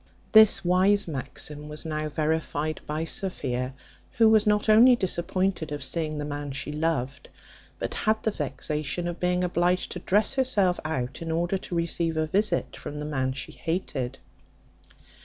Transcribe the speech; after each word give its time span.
This 0.31 0.65
wise 0.65 1.07
maxim 1.07 1.69
was 1.69 1.85
now 1.85 2.09
verified 2.09 2.81
by 2.87 3.03
Sophia, 3.05 3.75
who 4.13 4.29
was 4.29 4.47
not 4.47 4.67
only 4.67 4.95
disappointed 4.95 5.71
of 5.71 5.83
seeing 5.83 6.17
the 6.17 6.25
man 6.25 6.53
she 6.53 6.71
loved, 6.71 7.29
but 7.77 7.93
had 7.93 8.23
the 8.23 8.31
vexation 8.31 9.07
of 9.07 9.19
being 9.19 9.43
obliged 9.43 9.91
to 9.91 9.99
dress 9.99 10.33
herself 10.33 10.79
out, 10.83 11.21
in 11.21 11.29
order 11.29 11.59
to 11.59 11.75
receive 11.75 12.17
a 12.17 12.25
visit 12.25 12.75
from 12.75 12.99
the 12.99 13.05
man 13.05 13.33
she 13.33 13.51
hated. 13.51 14.17